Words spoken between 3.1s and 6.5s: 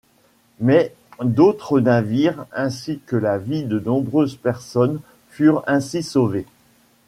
la vie de nombreuses personnes furent ainsi sauvés.